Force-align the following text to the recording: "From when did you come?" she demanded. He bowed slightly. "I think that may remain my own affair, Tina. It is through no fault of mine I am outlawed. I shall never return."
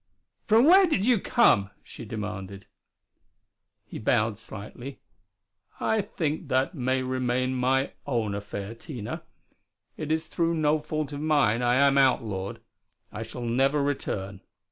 "From 0.45 0.65
when 0.65 0.89
did 0.89 1.05
you 1.05 1.19
come?" 1.19 1.69
she 1.83 2.05
demanded. 2.05 2.65
He 3.85 3.99
bowed 3.99 4.39
slightly. 4.39 4.99
"I 5.79 6.01
think 6.01 6.47
that 6.47 6.73
may 6.73 7.03
remain 7.03 7.53
my 7.53 7.91
own 8.07 8.33
affair, 8.33 8.73
Tina. 8.73 9.21
It 9.97 10.11
is 10.11 10.25
through 10.25 10.55
no 10.55 10.79
fault 10.79 11.13
of 11.13 11.21
mine 11.21 11.61
I 11.61 11.75
am 11.75 11.99
outlawed. 11.99 12.61
I 13.11 13.21
shall 13.21 13.45
never 13.45 13.83
return." 13.83 14.41